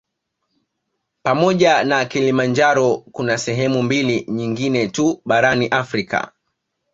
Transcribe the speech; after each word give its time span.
Pamoja 1.23 1.83
na 1.83 2.05
Kilimanjaro 2.05 2.97
kuna 2.97 3.37
sehemu 3.37 3.83
mbili 3.83 4.25
nyingine 4.29 4.87
tu 4.87 5.21
barani 5.25 5.67
Afrika 5.67 6.31